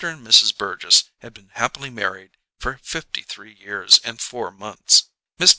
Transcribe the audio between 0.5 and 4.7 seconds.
Burgess had been happily married for fifty three years and four